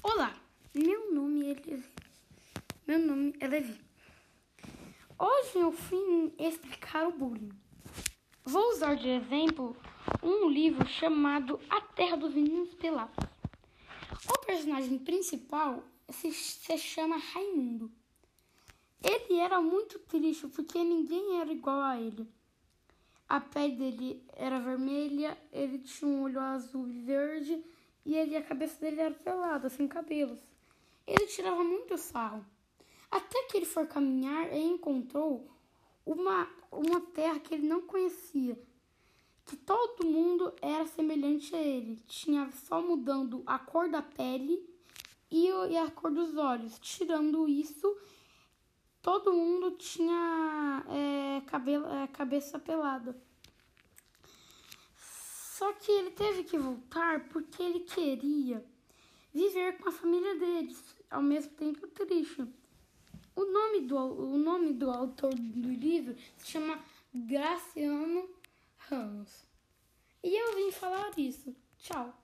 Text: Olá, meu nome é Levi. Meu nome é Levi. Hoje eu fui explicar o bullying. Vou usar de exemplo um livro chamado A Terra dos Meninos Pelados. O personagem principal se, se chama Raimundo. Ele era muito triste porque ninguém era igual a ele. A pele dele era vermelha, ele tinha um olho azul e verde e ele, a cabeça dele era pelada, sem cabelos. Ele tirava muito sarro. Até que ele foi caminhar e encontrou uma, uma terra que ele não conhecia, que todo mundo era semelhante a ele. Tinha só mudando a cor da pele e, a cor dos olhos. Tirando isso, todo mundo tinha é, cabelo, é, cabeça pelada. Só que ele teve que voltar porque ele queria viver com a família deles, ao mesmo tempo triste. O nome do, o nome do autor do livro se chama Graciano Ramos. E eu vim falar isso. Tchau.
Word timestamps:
Olá, 0.00 0.32
meu 0.72 1.12
nome 1.12 1.50
é 1.50 1.54
Levi. 1.54 1.92
Meu 2.86 2.98
nome 3.00 3.34
é 3.40 3.48
Levi. 3.48 3.80
Hoje 5.18 5.58
eu 5.58 5.72
fui 5.72 6.32
explicar 6.38 7.08
o 7.08 7.12
bullying. 7.12 7.50
Vou 8.44 8.70
usar 8.70 8.94
de 8.94 9.08
exemplo 9.08 9.76
um 10.22 10.48
livro 10.48 10.86
chamado 10.86 11.58
A 11.68 11.80
Terra 11.80 12.16
dos 12.16 12.32
Meninos 12.32 12.74
Pelados. 12.74 13.16
O 14.32 14.46
personagem 14.46 14.98
principal 14.98 15.82
se, 16.08 16.32
se 16.32 16.78
chama 16.78 17.16
Raimundo. 17.16 17.90
Ele 19.02 19.40
era 19.40 19.60
muito 19.60 19.98
triste 19.98 20.46
porque 20.46 20.82
ninguém 20.84 21.40
era 21.40 21.52
igual 21.52 21.80
a 21.80 22.00
ele. 22.00 22.28
A 23.28 23.40
pele 23.40 23.74
dele 23.74 24.24
era 24.32 24.60
vermelha, 24.60 25.36
ele 25.52 25.78
tinha 25.80 26.08
um 26.08 26.22
olho 26.22 26.40
azul 26.40 26.88
e 26.88 27.00
verde 27.00 27.64
e 28.04 28.16
ele, 28.16 28.36
a 28.36 28.42
cabeça 28.42 28.80
dele 28.80 29.00
era 29.00 29.14
pelada, 29.14 29.68
sem 29.68 29.86
cabelos. 29.86 30.40
Ele 31.06 31.26
tirava 31.26 31.62
muito 31.62 31.96
sarro. 31.96 32.44
Até 33.10 33.44
que 33.44 33.56
ele 33.56 33.66
foi 33.66 33.86
caminhar 33.86 34.52
e 34.52 34.58
encontrou 34.58 35.48
uma, 36.04 36.48
uma 36.70 37.00
terra 37.00 37.38
que 37.38 37.54
ele 37.54 37.66
não 37.66 37.82
conhecia, 37.82 38.58
que 39.44 39.56
todo 39.56 40.06
mundo 40.06 40.52
era 40.60 40.86
semelhante 40.86 41.54
a 41.54 41.60
ele. 41.60 41.96
Tinha 42.06 42.50
só 42.52 42.82
mudando 42.82 43.42
a 43.46 43.58
cor 43.58 43.88
da 43.88 44.02
pele 44.02 44.62
e, 45.30 45.48
a 45.76 45.90
cor 45.90 46.10
dos 46.10 46.36
olhos. 46.36 46.78
Tirando 46.78 47.48
isso, 47.48 47.96
todo 49.02 49.32
mundo 49.32 49.72
tinha 49.72 50.84
é, 50.88 51.40
cabelo, 51.46 51.86
é, 51.86 52.06
cabeça 52.08 52.58
pelada. 52.58 53.16
Só 55.58 55.72
que 55.72 55.90
ele 55.90 56.12
teve 56.12 56.44
que 56.44 56.56
voltar 56.56 57.28
porque 57.30 57.60
ele 57.60 57.80
queria 57.80 58.64
viver 59.34 59.76
com 59.78 59.88
a 59.88 59.92
família 59.92 60.38
deles, 60.38 60.94
ao 61.10 61.20
mesmo 61.20 61.50
tempo 61.54 61.84
triste. 61.88 62.46
O 63.34 63.44
nome 63.44 63.80
do, 63.80 63.96
o 63.96 64.38
nome 64.38 64.72
do 64.72 64.88
autor 64.88 65.34
do 65.34 65.68
livro 65.68 66.16
se 66.36 66.52
chama 66.52 66.78
Graciano 67.12 68.30
Ramos. 68.76 69.48
E 70.22 70.32
eu 70.32 70.54
vim 70.54 70.70
falar 70.70 71.10
isso. 71.18 71.52
Tchau. 71.76 72.16